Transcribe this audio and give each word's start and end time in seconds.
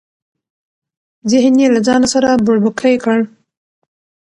ذهن 1.31 1.55
یې 1.61 1.67
له 1.75 1.79
ځانه 1.87 2.07
سره 2.13 2.29
بوړبوکۍ 2.45 2.95
کړ. 3.03 3.19